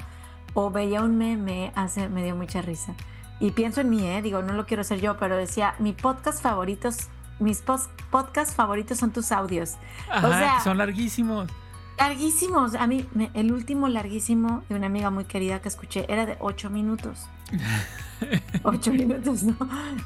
[0.53, 2.95] O veía un meme, hace, me dio mucha risa.
[3.39, 4.23] Y pienso en mí, ¿eh?
[4.23, 9.11] Digo, no lo quiero hacer yo, pero decía, mi podcast favoritos, mis podcasts favoritos son
[9.13, 9.75] tus audios.
[10.11, 11.51] Ajá, o sea, son larguísimos.
[11.99, 12.75] Larguísimos.
[12.75, 16.71] A mí, el último larguísimo de una amiga muy querida que escuché era de ocho
[16.71, 17.29] minutos.
[18.63, 19.57] ocho minutos, ¿no?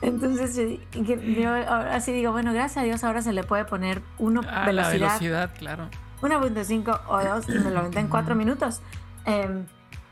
[0.02, 0.56] Entonces
[0.92, 1.52] yo
[1.90, 4.98] así digo, bueno, gracias a Dios ahora se le puede poner uno ah, velocidad.
[4.98, 5.88] La velocidad, claro.
[6.20, 8.82] 1.5 o 2 y me lo aventé en cuatro minutos.
[9.24, 9.64] Em,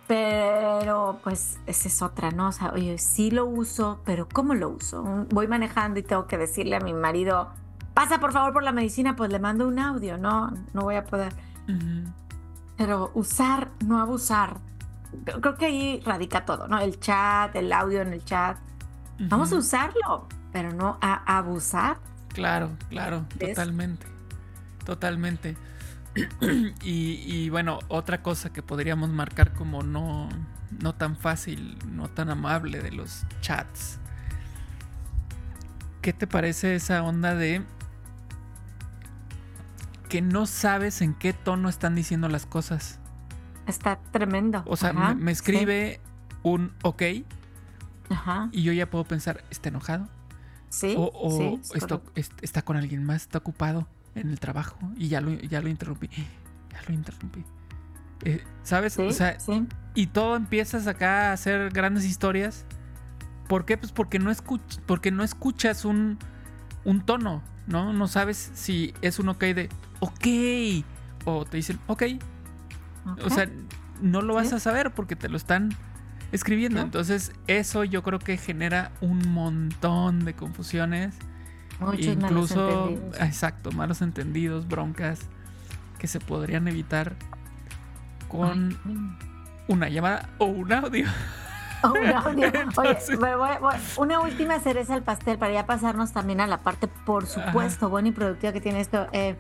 [0.08, 2.48] pero pues esa es otra, ¿no?
[2.48, 5.04] O sea, oye, sí lo uso, pero ¿cómo lo uso?
[5.30, 7.50] Voy manejando y tengo que decirle a mi marido,
[7.92, 11.04] pasa por favor por la medicina, pues le mando un audio, no, no voy a
[11.04, 11.34] poder.
[12.78, 14.56] Pero usar, no abusar.
[15.24, 16.78] Creo que ahí radica todo, ¿no?
[16.78, 18.56] El chat, el audio en el chat.
[19.18, 21.98] Vamos a usarlo, pero no a abusar.
[22.32, 24.06] Claro, claro, totalmente.
[24.84, 25.56] Totalmente.
[26.82, 30.28] y, bueno, otra cosa que podríamos marcar como no,
[30.82, 33.98] no tan fácil, no tan amable de los chats.
[36.02, 37.62] ¿Qué te parece esa onda de
[40.08, 42.98] que no sabes en qué tono están diciendo las cosas.
[43.66, 44.62] Está tremendo.
[44.66, 46.00] O sea, me, escribe
[46.42, 47.02] un ok
[48.08, 48.48] Ajá.
[48.52, 50.08] y yo ya puedo pensar, ¿está enojado?
[50.70, 50.94] Sí.
[50.96, 51.58] O,
[52.40, 53.86] está con alguien más, está ocupado
[54.20, 56.08] en el trabajo y ya lo, ya lo interrumpí.
[56.08, 57.44] Ya lo interrumpí.
[58.24, 58.98] Eh, ¿Sabes?
[58.98, 59.38] o sea,
[59.94, 62.64] y todo empiezas acá a hacer grandes historias.
[63.48, 63.76] ¿Por qué?
[63.76, 64.32] Pues porque no,
[64.86, 66.18] porque no escuchas un,
[66.84, 67.92] un tono, ¿no?
[67.92, 69.68] No sabes si es un ok de
[70.00, 70.84] ok.
[71.24, 72.02] O te dicen ok.
[73.24, 73.48] O sea,
[74.02, 75.70] no lo vas a saber porque te lo están
[76.32, 76.80] escribiendo.
[76.80, 81.14] Entonces, eso yo creo que genera un montón de confusiones.
[81.80, 85.20] Muchos incluso, malos exacto, malos entendidos, broncas
[85.98, 87.14] que se podrían evitar
[88.28, 88.76] con
[89.68, 91.06] una llamada o un audio.
[91.84, 92.52] un audio.
[92.76, 92.90] Oye,
[93.96, 98.08] una última cereza al pastel para ya pasarnos también a la parte, por supuesto, buena
[98.08, 99.06] y productiva que tiene esto.
[99.12, 99.36] Eh,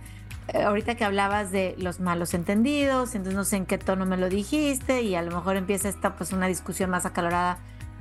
[0.48, 4.16] eh, ahorita que hablabas de los malos entendidos, entonces no sé en qué tono me
[4.16, 7.58] lo dijiste y a lo mejor empieza esta pues una discusión más acalorada.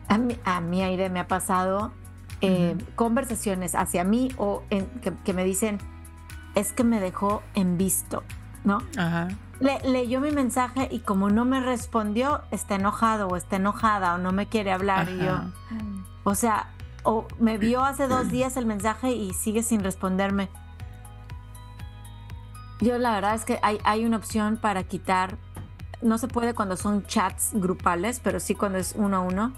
[0.07, 1.91] A mí, a mí Aire, me ha pasado
[2.41, 4.63] eh, conversaciones hacia mí o
[5.23, 5.79] que, me dicen,
[6.55, 8.23] es que me dejó en visto,
[8.63, 8.79] ¿no?
[8.97, 9.29] Ajá.
[9.59, 14.17] Le, leyó mi mensaje y como no me respondió, está enojado o está enojada o
[14.19, 15.09] no me quiere hablar.
[15.09, 15.39] Y yo,
[16.23, 16.67] o sea,
[17.03, 20.49] o me vio hace dos días el mensaje y sigue sin responderme.
[22.79, 25.37] Yo la verdad es que hay, hay una opción para quitar,
[26.01, 29.53] no se puede cuando son chats grupales, pero sí cuando es uno a uno.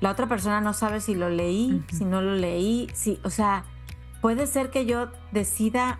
[0.00, 3.64] La otra persona no sabe si lo leí, si no lo leí, si, o sea,
[4.20, 5.98] puede ser que yo decida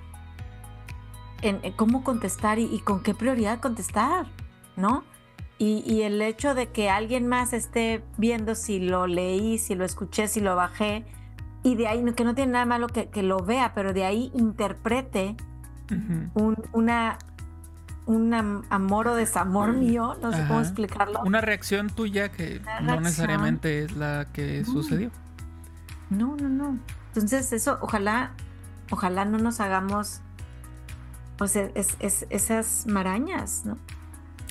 [1.42, 4.26] en, cómo contestar y, con qué prioridad contestar,
[4.76, 5.04] ¿no?
[5.58, 10.28] Y, el hecho de que alguien más esté viendo si lo leí, si lo escuché,
[10.28, 11.06] si lo bajé,
[11.62, 14.30] y de ahí, que no tiene nada malo que, que lo vea, pero de ahí
[14.34, 15.34] interprete
[16.34, 17.18] un, una,
[18.06, 18.32] un
[18.70, 21.22] amor o desamor mío, no sé cómo explicarlo.
[21.24, 25.10] Una reacción tuya que no necesariamente es la que sucedió.
[26.08, 26.78] No, no, no.
[27.08, 28.30] Entonces eso, ojalá,
[28.90, 30.20] ojalá no nos hagamos,
[31.36, 33.76] pues es, esas marañas, ¿no?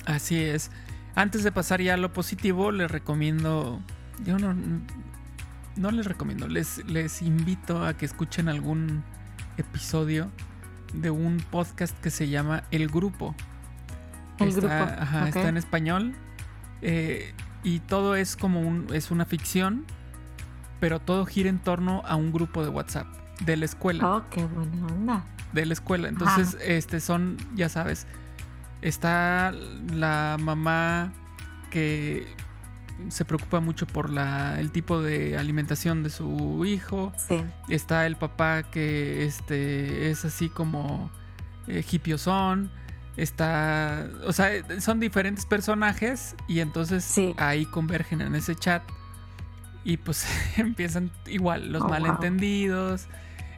[0.04, 0.70] Así es.
[1.14, 3.80] Antes de pasar ya a lo positivo, les recomiendo,
[4.24, 4.54] yo no,
[5.76, 9.02] no les recomiendo, les, les invito a que escuchen algún
[9.56, 10.30] episodio
[10.96, 13.34] de un podcast que se llama El Grupo.
[14.38, 14.74] El está, Grupo.
[14.74, 16.14] Ajá, está en español.
[16.82, 17.32] Eh,
[17.62, 19.84] y todo es como un, es una ficción,
[20.80, 23.06] pero todo gira en torno a un grupo de WhatsApp
[23.40, 24.08] de la escuela.
[24.08, 25.24] Oh, qué buena onda.
[25.52, 26.08] De la escuela.
[26.08, 28.06] Entonces, este son, ya sabes,
[28.82, 29.52] está
[29.92, 31.12] la mamá
[31.70, 32.26] que
[33.08, 37.12] se preocupa mucho por la, el tipo de alimentación de su hijo.
[37.16, 37.42] Sí.
[37.68, 41.10] Está el papá que este, es así como
[41.66, 42.70] eh, hipiosón.
[43.16, 48.82] Está, o sea, son diferentes personajes y entonces ahí convergen en ese chat
[49.84, 50.26] y pues
[50.58, 53.06] empiezan igual los oh, malentendidos.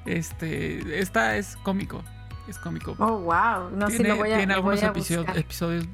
[0.05, 2.05] Este, esta es cómico,
[2.47, 2.95] es cómico.
[2.99, 3.71] Oh, wow.
[3.73, 5.87] No, tiene, voy a, tiene algunos episodios, episodios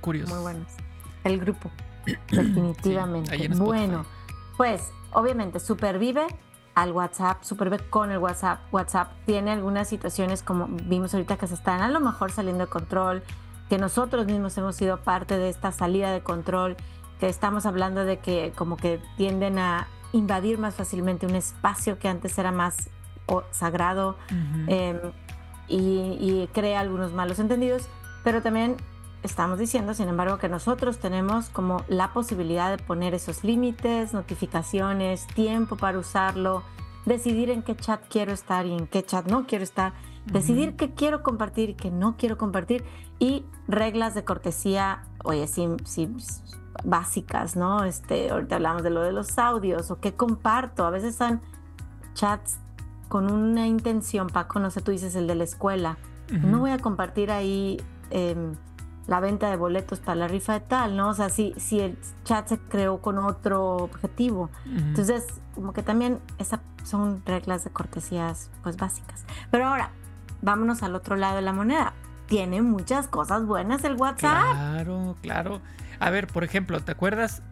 [0.00, 0.34] curiosos.
[0.34, 0.72] Muy buenos.
[1.24, 1.70] El grupo.
[2.30, 3.48] Definitivamente.
[3.56, 4.04] bueno,
[4.56, 6.26] pues obviamente supervive
[6.74, 8.60] al WhatsApp, supervive con el WhatsApp.
[8.72, 12.70] WhatsApp tiene algunas situaciones como vimos ahorita que se están a lo mejor saliendo de
[12.70, 13.22] control,
[13.68, 16.76] que nosotros mismos hemos sido parte de esta salida de control,
[17.18, 22.08] que estamos hablando de que como que tienden a invadir más fácilmente un espacio que
[22.08, 22.90] antes era más
[23.50, 24.16] sagrado
[24.68, 24.98] em,
[25.68, 27.88] y, y crea algunos malos entendidos,
[28.22, 28.76] pero también
[29.26, 35.26] estamos diciendo, sin embargo, que nosotros tenemos como la posibilidad de poner esos límites, notificaciones,
[35.28, 36.62] tiempo para usarlo,
[37.04, 39.92] decidir en qué chat quiero estar y en qué chat no quiero estar,
[40.24, 42.84] decidir qué quiero compartir y qué no quiero compartir
[43.18, 46.08] y reglas de cortesía, oye, sí, sí,
[46.84, 47.84] básicas, ¿no?
[47.84, 51.40] Este, ahorita hablamos de lo de los audios o qué comparto, a veces son
[52.14, 52.58] chats
[53.08, 55.96] con una intención, Paco, no sé, tú dices el de la escuela,
[56.30, 57.80] no voy a compartir ahí...
[58.10, 58.54] Eh,
[59.06, 61.08] la venta de boletos para la rifa de tal, ¿no?
[61.10, 64.50] O sea, si, si el chat se creó con otro objetivo.
[64.64, 69.24] Entonces, como que también esas son reglas de cortesías, pues básicas.
[69.50, 69.90] Pero ahora,
[70.42, 71.94] vámonos al otro lado de la moneda.
[72.26, 74.42] Tiene muchas cosas buenas el WhatsApp.
[74.42, 75.60] Claro, claro.
[76.00, 77.42] A ver, por ejemplo, ¿te acuerdas?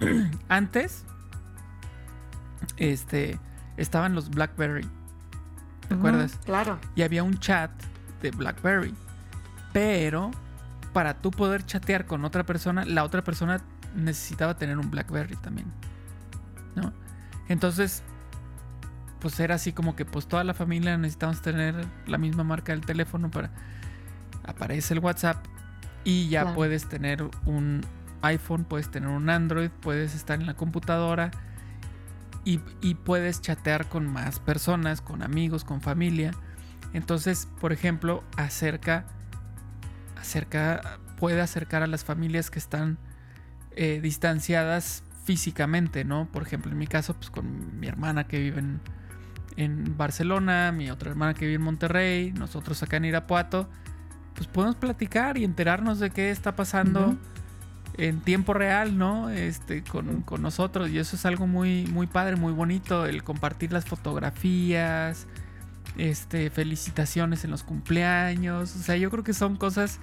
[0.48, 1.04] Antes,
[2.76, 3.40] este,
[3.76, 4.88] estaban los BlackBerry.
[5.88, 6.38] ¿Te acuerdas?
[6.44, 6.78] Claro.
[6.94, 7.72] Y había un chat
[8.22, 8.94] de BlackBerry.
[9.72, 10.30] Pero
[10.92, 13.60] para tú poder chatear con otra persona, la otra persona
[13.94, 15.72] necesitaba tener un BlackBerry también.
[16.74, 16.92] ¿No?
[17.48, 18.02] Entonces,
[19.20, 21.74] pues era así como que pues toda la familia necesitamos tener
[22.06, 23.50] la misma marca del teléfono para
[24.44, 25.44] aparece el WhatsApp
[26.04, 27.82] y ya puedes tener un
[28.22, 31.30] iPhone, puedes tener un Android, puedes estar en la computadora
[32.44, 36.32] y, y puedes chatear con más personas, con amigos, con familia.
[36.94, 39.04] Entonces, por ejemplo, acerca
[40.20, 42.98] acerca, puede acercar a las familias que están
[43.72, 46.28] eh, distanciadas físicamente, ¿no?
[46.30, 48.62] Por ejemplo, en mi caso, pues con mi hermana que vive
[49.56, 53.68] en, Barcelona, mi otra hermana que vive en Monterrey, nosotros acá en Irapuato,
[54.34, 57.18] pues podemos platicar y enterarnos de qué está pasando
[57.98, 59.28] en tiempo real, ¿no?
[59.28, 60.88] Este, con, con, nosotros.
[60.88, 63.04] Y eso es algo muy, muy padre, muy bonito.
[63.04, 65.26] El compartir las fotografías.
[65.96, 68.76] Este, felicitaciones en los cumpleaños.
[68.76, 69.98] O sea, yo creo que son cosas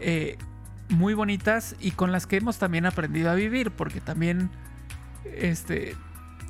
[0.00, 0.38] eh,
[0.88, 3.70] muy bonitas y con las que hemos también aprendido a vivir.
[3.70, 4.50] Porque también
[5.24, 5.96] este,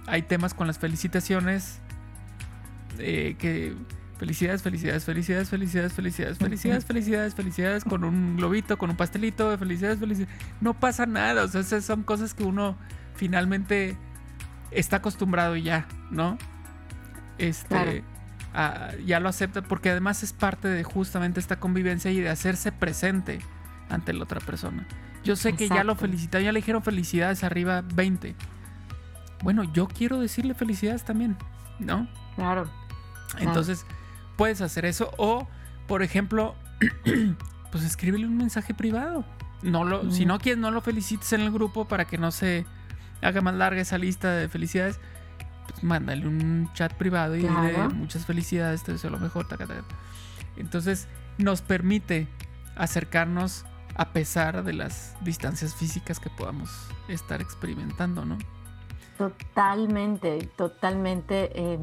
[0.06, 1.80] hay temas con las felicitaciones
[2.98, 3.74] eh, que
[4.18, 9.98] Felicidades, felicidades, felicidades, felicidades, felicidades, felicidades, felicidades, felicidades, con un globito, con un pastelito, felicidades,
[9.98, 10.34] felicidades.
[10.60, 12.76] No pasa nada, o sea, son cosas que uno
[13.16, 13.96] finalmente
[14.70, 16.38] está acostumbrado ya, ¿no?
[17.38, 18.04] Este,
[19.04, 23.40] ya lo acepta porque además es parte de justamente esta convivencia y de hacerse presente
[23.88, 24.86] ante la otra persona.
[25.24, 28.36] Yo sé que ya lo felicitaron, ya le dijeron felicidades arriba 20.
[29.42, 31.36] Bueno, yo quiero decirle felicidades también,
[31.78, 32.08] ¿no?
[32.36, 32.68] Claro.
[33.38, 33.86] Entonces,
[34.36, 35.10] puedes hacer eso.
[35.16, 35.48] O,
[35.86, 36.54] por ejemplo,
[37.72, 39.24] pues escríbele un mensaje privado.
[39.62, 42.66] No lo, Si no quieres, no lo felicites en el grupo para que no se
[43.22, 45.00] haga más larga esa lista de felicidades.
[45.82, 49.46] Mándale un chat privado y dile muchas felicidades, te deseo lo mejor.
[50.56, 51.08] Entonces,
[51.38, 52.28] nos permite
[52.76, 53.64] acercarnos
[53.96, 56.70] a pesar de las distancias físicas que podamos
[57.08, 58.38] estar experimentando, ¿no?
[59.18, 61.50] Totalmente, totalmente.
[61.54, 61.78] Eh,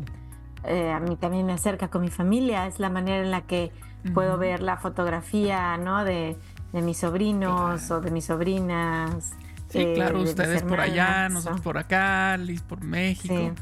[0.66, 3.72] eh, a mí también me acerca con mi familia, es la manera en la que
[4.14, 6.04] puedo ver la fotografía, ¿no?
[6.04, 6.38] De,
[6.74, 9.34] mis sobrinos o de mis sobrinas.
[9.70, 13.54] Sí, claro, ustedes por allá, nosotros por acá, Liz por México.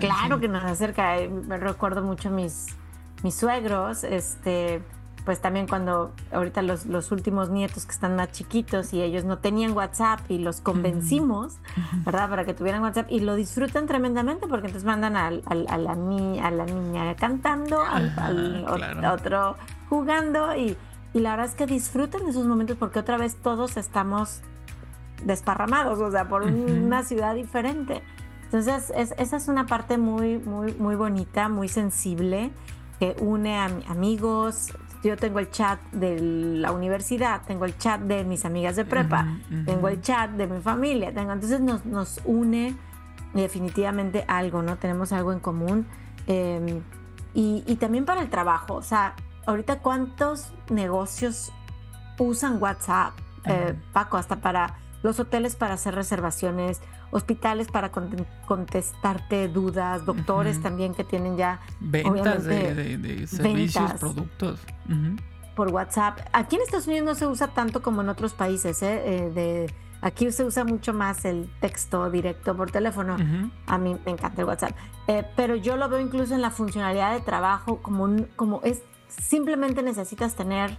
[0.00, 1.18] Claro que nos acerca.
[1.18, 2.68] Eh, me recuerdo mucho mis,
[3.22, 4.82] mis suegros, este,
[5.24, 9.38] pues también cuando ahorita los, los, últimos nietos que están más chiquitos y ellos no
[9.38, 11.58] tenían WhatsApp y los convencimos,
[12.04, 12.28] ¿verdad?
[12.28, 16.50] Para que tuvieran WhatsApp y lo disfrutan tremendamente porque entonces mandan al, a, la, a
[16.50, 18.66] la niña cantando, al,
[19.12, 19.56] otro
[19.88, 20.76] jugando y,
[21.12, 24.40] y, la verdad es que disfrutan de esos momentos porque otra vez todos estamos
[25.24, 28.02] desparramados, o sea, por una ciudad diferente.
[28.52, 32.50] Entonces, esa es una parte muy, muy, muy bonita, muy sensible
[32.98, 38.24] que une a amigos, yo tengo el chat de la universidad, tengo el chat de
[38.24, 42.76] mis amigas de prepa, tengo el chat de mi familia, tengo, entonces nos, nos une
[43.32, 44.76] definitivamente algo, ¿no?
[44.76, 45.86] Tenemos algo en común.
[46.26, 46.82] Em,
[47.32, 49.14] y, también para el trabajo, o sea,
[49.46, 51.52] ahorita cuántos negocios
[52.18, 53.14] usan WhatsApp,
[53.46, 60.94] eh, Paco, hasta para los hoteles para hacer reservaciones, hospitales para contestarte dudas, doctores también
[60.94, 64.60] que tienen ya ventas de, servicios, productos.
[65.54, 66.20] Por WhatsApp.
[66.32, 68.82] Aquí en Estados Unidos no se usa tanto como en otros países.
[68.82, 69.02] ¿eh?
[69.04, 73.18] eh de, aquí se usa mucho más el texto directo por teléfono.
[73.66, 74.72] A mí me encanta el WhatsApp.
[75.06, 79.82] Eh, pero yo lo veo incluso en la funcionalidad de trabajo como, como es, simplemente
[79.82, 80.78] necesitas tener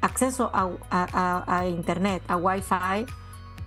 [0.00, 3.04] acceso a, a, a Internet, a Wi-Fi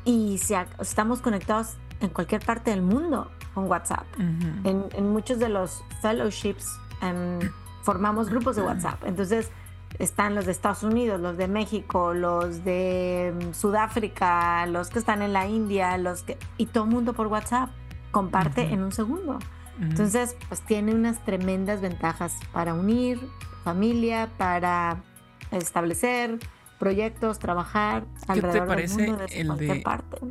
[0.06, 4.06] y si estamos conectados en cualquier parte del mundo con WhatsApp.
[4.18, 6.68] en, muchos de los fellowships
[7.02, 7.40] em,
[7.84, 9.04] formamos grupos de WhatsApp.
[9.06, 9.50] Entonces
[9.98, 15.22] están los de Estados Unidos, los de México, los de em, Sudáfrica, los que están
[15.22, 17.70] en la India, los que y todo el mundo por WhatsApp
[18.12, 19.40] comparte en un segundo.
[19.80, 23.20] Entonces, pues tiene unas tremendas ventajas para unir
[23.66, 25.04] familia, para
[25.52, 26.40] establecer
[26.80, 29.84] proyectos, trabajar ¿Qué te parece el de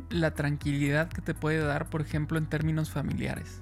[0.09, 3.59] la tranquilidad que te puede dar, por ejemplo, en términos familiares?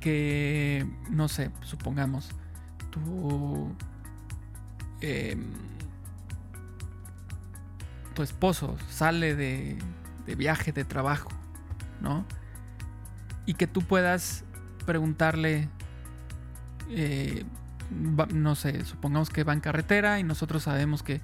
[0.00, 2.30] Que, no sé, supongamos,
[2.90, 3.74] tu,
[5.00, 5.52] em,
[8.14, 9.78] tu esposo sale de,
[10.26, 11.30] de viaje, de trabajo,
[12.00, 12.26] ¿no?
[13.46, 14.44] Y que tú puedas
[14.84, 15.68] preguntarle,
[16.90, 17.44] eh,
[17.90, 21.20] no sé, supongamos que va en carretera y nosotros sabemos que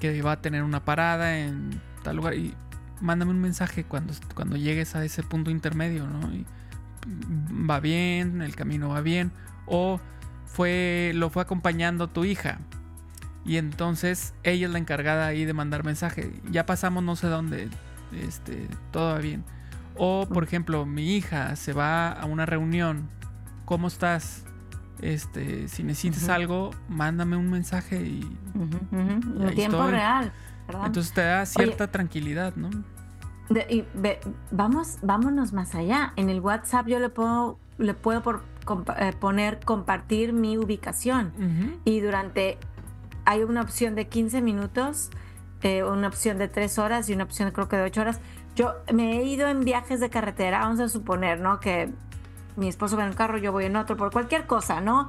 [0.00, 2.54] que va a tener una parada en tal lugar y
[3.00, 6.30] mándame un mensaje cuando, cuando llegues a ese punto intermedio, ¿no?
[7.68, 9.32] Va bien, el camino va bien,
[9.66, 10.00] o
[10.44, 12.58] fue, lo fue acompañando tu hija.
[13.44, 16.32] Y entonces ella es la encargada ahí de mandar mensaje.
[16.50, 17.68] Ya pasamos no sé dónde,
[18.12, 19.44] este, todo va bien.
[19.96, 23.08] O por ejemplo, mi hija se va a una reunión.
[23.64, 24.45] ¿Cómo estás?
[25.02, 28.38] Este, si necesitas algo, mándame un mensaje y,
[28.92, 30.32] en tiempo real.
[30.84, 32.70] Entonces te da cierta tranquilidad, ¿no?
[33.68, 33.84] y
[34.50, 36.12] vamos, vámonos más allá.
[36.16, 38.22] En el WhatsApp yo le puedo, le puedo
[38.98, 42.58] eh, poner compartir mi ubicación y durante
[43.24, 45.10] hay una opción de 15 minutos,
[45.62, 48.20] eh, una opción de 3 horas y una opción creo que de 8 horas.
[48.54, 51.60] Yo me he ido en viajes de carretera, vamos a suponer, ¿no?
[51.60, 51.92] Que
[52.56, 55.08] mi esposo va en un carro, yo voy en otro, por cualquier cosa, ¿no?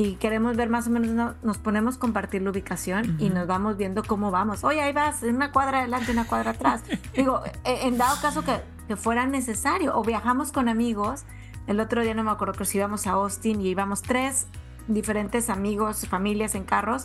[0.00, 3.76] y queremos ver más o menos, nos ponemos a compartir la ubicación y nos vamos
[3.76, 4.62] viendo cómo vamos.
[4.62, 6.84] Oye, ahí vas, una cuadra adelante, una cuadra atrás.
[7.16, 11.24] Digo, e, en dado caso que, que, fuera necesario, o viajamos con amigos.
[11.66, 14.46] El otro día no me acuerdo que si íbamos a Austin y íbamos tres
[14.86, 17.02] diferentes amigos, familias en carros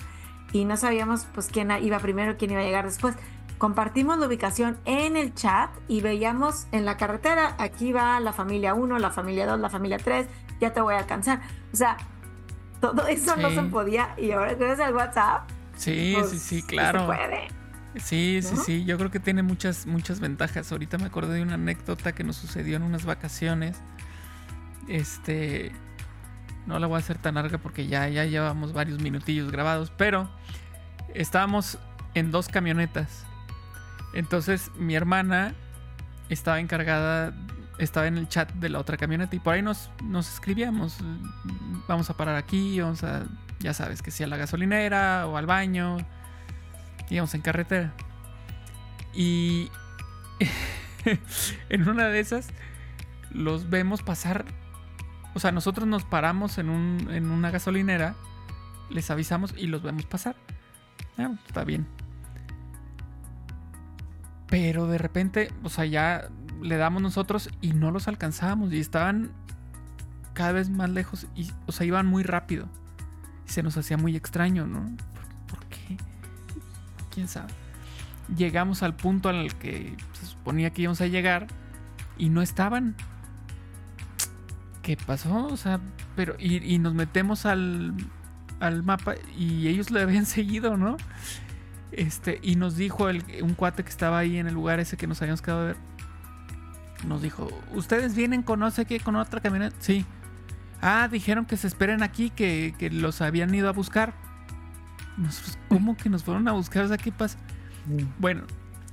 [0.51, 3.15] y no sabíamos pues quién iba primero, quién iba a llegar después.
[3.64, 8.74] Compartimos la ubicación en el chat y veíamos en la carretera, aquí va la familia
[8.74, 10.28] 1, la familia 2, la familia 3,
[10.59, 11.39] ya te voy a alcanzar.
[11.72, 11.95] O sea,
[12.82, 15.49] todo eso no se podía y ahora gracias al WhatsApp.
[15.78, 16.99] Sí, sí, sí, pues, claro.
[16.99, 17.47] Se puede.
[18.01, 20.70] Sí, sí, sí, yo creo que tiene muchas, muchas ventajas.
[20.70, 23.78] Ahorita me acordé de una anécdota que nos sucedió en unas vacaciones.
[24.89, 25.72] Este,
[26.68, 30.30] no la voy a hacer tan larga porque ya, ya llevamos varios minutillos grabados, pero
[31.14, 31.80] estábamos
[32.14, 33.26] en dos camionetas.
[34.14, 35.53] Entonces mi hermana
[36.30, 37.34] estaba encargada,
[37.78, 40.97] estaba en el chat de la otra camioneta y por ahí nos, nos escribíamos,
[41.88, 43.26] vamos a parar aquí, vamos a,
[43.59, 45.97] ya sabes, que sea a la gasolinera o al baño,
[47.09, 47.93] íbamos en carretera.
[49.14, 49.70] Y
[51.70, 52.49] en una de esas
[53.32, 54.45] los vemos pasar
[55.34, 58.16] o sea, nosotros nos paramos en, un, en una gasolinera,
[58.89, 60.36] les avisamos y los vemos pasar.
[61.18, 61.88] Ah, está bien.
[64.54, 66.30] Pero de repente, o sea, ya
[66.62, 69.32] le damos nosotros y no los alcanzábamos y estaban
[70.34, 72.68] cada vez más lejos y, o sea, iban muy rápido.
[73.47, 74.95] Y se nos hacía muy extraño, ¿no?
[75.47, 75.97] ¿Por, qué?
[77.12, 77.51] ¿Quién sabe?
[78.38, 81.47] Llegamos al punto al que se suponía que íbamos a llegar
[82.20, 82.95] y no estaban.
[84.84, 85.47] ¿qué pasó?
[85.47, 85.80] O sea,
[86.16, 87.95] pero y, nos metemos al,
[88.60, 90.97] al, mapa y ellos lo habían seguido, ¿no?
[91.95, 95.07] Este, y nos dijo el, un cuate que estaba ahí en el lugar ese que
[95.07, 95.77] nos habíamos quedado a ver.
[97.07, 99.75] Nos dijo, ¿ustedes vienen con no sé qué, con otra camioneta?
[99.79, 100.05] Sí.
[100.81, 104.13] Ah, dijeron que se esperen aquí, que, que los habían ido a buscar.
[105.69, 106.85] ¿cómo que nos fueron a buscar?
[106.85, 107.37] O sea, ¿qué pasa?
[107.85, 108.19] Mm.
[108.19, 108.43] Bueno,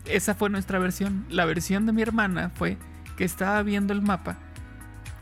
[0.07, 1.25] esa fue nuestra versión.
[1.29, 2.79] La versión de mi hermana fue
[3.17, 4.39] que estaba viendo el mapa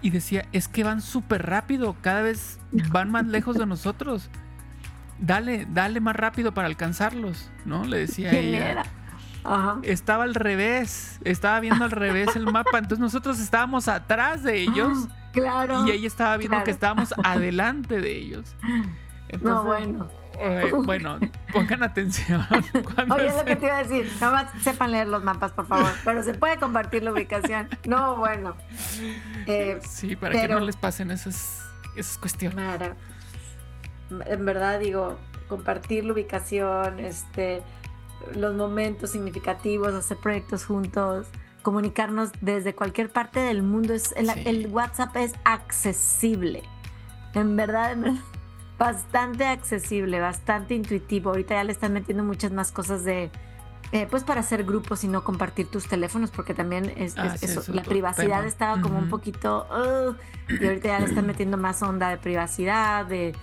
[0.02, 2.58] y decía, es que van súper rápido, cada vez
[2.90, 4.30] van más lejos de nosotros.
[5.18, 7.84] Dale, dale más rápido para alcanzarlos, ¿no?
[7.84, 8.84] Le decía ella.
[9.82, 15.08] Estaba al revés, estaba viendo al revés el mapa, entonces nosotros estábamos atrás de ellos.
[15.32, 15.86] claro.
[15.86, 18.54] Y ella estaba viendo que estábamos adelante de ellos.
[19.40, 20.08] no, bueno.
[20.40, 21.18] Eh, bueno,
[21.52, 22.46] pongan atención.
[23.10, 24.08] Oye, es lo que te iba a decir.
[24.20, 25.90] Nada más sepan leer los mapas, por favor.
[26.04, 27.68] Pero se puede compartir la ubicación.
[27.86, 28.56] No, bueno.
[29.46, 31.66] Eh, sí, para que no les pasen esas,
[31.96, 32.92] esas cuestiones.
[34.10, 35.16] En verdad, digo,
[35.48, 37.62] compartir la ubicación, este,
[38.34, 41.26] los momentos significativos, hacer proyectos juntos,
[41.62, 43.94] comunicarnos desde cualquier parte del mundo.
[43.94, 46.62] Es, el, el WhatsApp es accesible.
[47.34, 48.20] En verdad, en verdad
[48.78, 51.30] bastante accesible, bastante intuitivo.
[51.30, 53.30] Ahorita ya le están metiendo muchas más cosas de,
[53.90, 57.62] eh, pues para hacer grupos y no compartir tus teléfonos, porque también es, ah, eso,
[57.72, 59.66] la privacidad estaba como un poquito,
[60.48, 63.34] y ahorita ya le están metiendo más onda de privacidad, de,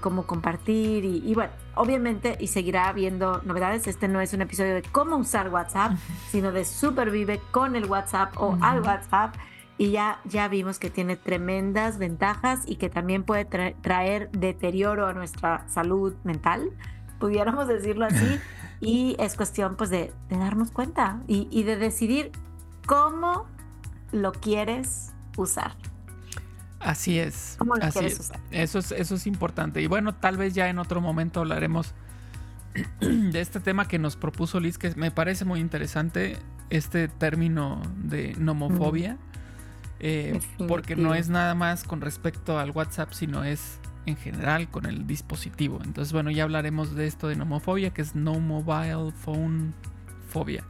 [0.00, 3.86] cómo compartir y, bueno, obviamente y seguirá habiendo novedades.
[3.86, 5.92] Este no es un episodio de cómo usar WhatsApp,
[6.30, 9.34] sino de supervive con el WhatsApp o al WhatsApp
[9.78, 15.14] y ya, ya vimos que tiene tremendas ventajas y que también puede traer deterioro a
[15.14, 16.70] nuestra salud mental,
[17.20, 18.40] pudiéramos decirlo así,
[18.80, 22.32] y es cuestión pues de, darnos cuenta y, de decidir
[22.86, 23.46] cómo
[24.10, 25.76] lo quieres usar.
[26.80, 27.56] Así es.
[27.58, 28.40] ¿Cómo lo quieres usar?
[28.50, 29.82] Eso es, eso es importante.
[29.82, 31.94] Y bueno, tal vez ya en otro momento hablaremos
[33.00, 36.36] de este tema que nos propuso Liz, que me parece muy interesante,
[36.70, 39.16] este término de nomofobia.
[40.00, 44.86] Eh, porque no es nada más con respecto al WhatsApp, sino es en general con
[44.86, 45.80] el dispositivo.
[45.84, 49.74] Entonces, bueno, ya hablaremos de esto de nomofobia, que es no mobile phone
[50.28, 50.64] fobia.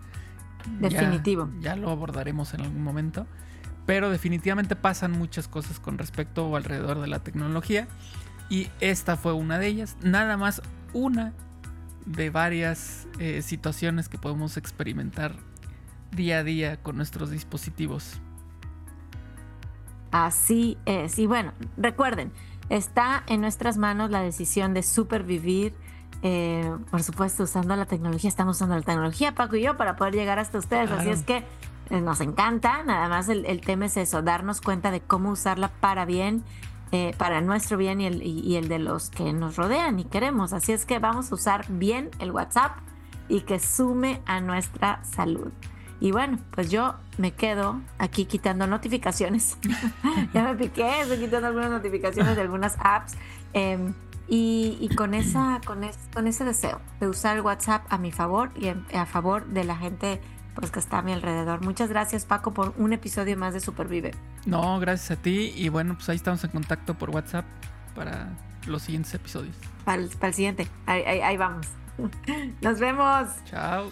[0.81, 1.51] Definitivo.
[1.61, 3.27] Ya, lo abordaremos en algún momento.
[3.89, 7.89] Pero definitivamente pasan muchas cosas con respecto o alrededor de la tecnología.
[8.51, 9.97] Y esta fue una de ellas.
[10.03, 10.61] Nada más
[10.93, 11.33] una
[12.05, 15.37] de varias eh, situaciones que podemos experimentar
[16.11, 18.21] día a día con nuestros dispositivos.
[20.11, 21.19] Así es.
[21.19, 22.31] Y bueno, recuerden,
[22.69, 25.75] está en nuestras manos la decisión de supervivir.
[26.23, 30.13] Eh, por supuesto, usando la tecnología, estamos usando la tecnología, Paco y yo, para poder
[30.13, 30.91] llegar hasta ustedes.
[30.91, 31.43] Así es que
[31.91, 32.83] nos encanta.
[32.85, 36.45] Nada más el, tema es eso, darnos cuenta de cómo usarla para bien,
[36.93, 40.53] eh, para nuestro bien y el, y el de los que nos rodean y queremos.
[40.53, 42.79] Así es que vamos a usar bien el WhatsApp
[43.29, 45.53] y que sume a nuestra salud.
[46.01, 49.59] Y bueno, pues yo me quedo aquí quitando notificaciones.
[50.35, 53.17] ya me piqué, estoy quitando algunas notificaciones de algunas apps.
[53.53, 53.95] Em,
[54.31, 55.81] y, con, esa, con,
[56.13, 59.75] con ese deseo de usar el WhatsApp a mi favor y a favor de la
[59.75, 60.21] gente
[60.59, 61.63] pues que está a mi alrededor.
[61.63, 64.13] Muchas gracias Paco por un episodio más de Supervive.
[64.45, 67.45] No, gracias a ti y bueno, pues ahí estamos en contacto por WhatsApp
[67.95, 68.29] para
[68.67, 69.57] los siguientes episodios.
[69.85, 71.69] Para el, siguiente, ahí vamos.
[72.61, 73.29] Nos vemos.
[73.45, 73.91] Chao.